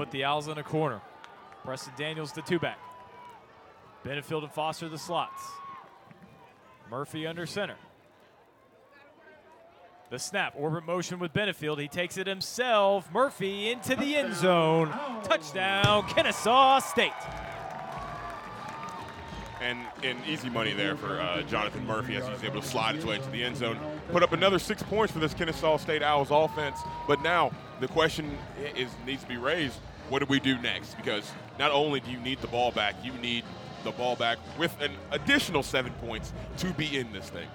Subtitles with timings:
[0.00, 1.02] put the Owls in a corner.
[1.62, 2.78] Preston Daniels the two back.
[4.02, 5.42] Benefield and Foster the slots.
[6.90, 7.76] Murphy under center.
[10.08, 11.78] The snap, orbit motion with Benefield.
[11.78, 13.12] He takes it himself.
[13.12, 14.88] Murphy into the end zone.
[15.22, 17.12] Touchdown, Kennesaw State.
[19.60, 23.04] And, and easy money there for uh, Jonathan Murphy as he's able to slide his
[23.04, 23.78] way into the end zone.
[24.10, 26.78] Put up another six points for this Kennesaw State Owls offense.
[27.06, 28.38] But now the question
[28.74, 29.78] is needs to be raised:
[30.08, 30.94] What do we do next?
[30.94, 33.44] Because not only do you need the ball back, you need
[33.84, 37.48] the ball back with an additional seven points to be in this thing.